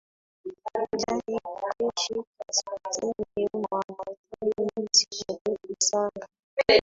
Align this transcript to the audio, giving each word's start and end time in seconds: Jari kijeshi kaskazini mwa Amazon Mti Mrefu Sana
Jari 0.75 0.97
kijeshi 1.25 2.23
kaskazini 2.39 3.49
mwa 3.53 3.83
Amazon 3.89 4.69
Mti 4.79 5.05
Mrefu 5.29 5.75
Sana 5.89 6.25